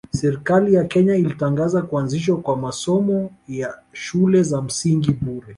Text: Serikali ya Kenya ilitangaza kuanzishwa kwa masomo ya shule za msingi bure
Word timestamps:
Serikali 0.13 0.73
ya 0.73 0.83
Kenya 0.85 1.15
ilitangaza 1.15 1.81
kuanzishwa 1.81 2.37
kwa 2.41 2.57
masomo 2.57 3.31
ya 3.47 3.79
shule 3.91 4.43
za 4.43 4.61
msingi 4.61 5.11
bure 5.11 5.47